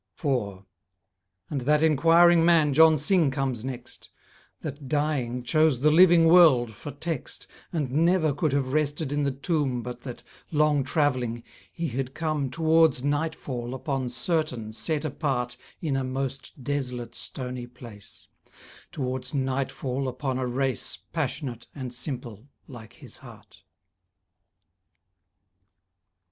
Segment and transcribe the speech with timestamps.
[0.15, 0.65] 4
[1.51, 4.09] And that enquiring man John Synge comes next,
[4.61, 9.31] That dying chose the living world for text And never could have rested in the
[9.31, 15.95] tomb But that, long travelling, he had come Towards nightfall upon certain set apart In
[15.95, 18.27] a most desolate stony place,
[18.91, 23.61] Towards nightfall upon a race Passionate and simple like his heart.